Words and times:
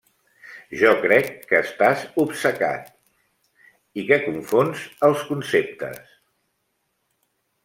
-Jo 0.77 0.93
crec 1.01 1.27
que 1.51 1.59
estàs 1.65 2.05
obcecat… 2.23 2.89
i 4.01 4.07
que 4.09 4.21
confons 4.25 4.89
els 5.11 5.23
conceptes… 5.31 6.21